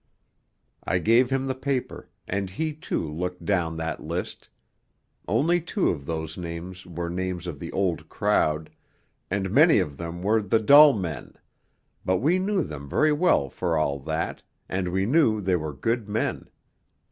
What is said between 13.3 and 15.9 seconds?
for all that, and we knew they were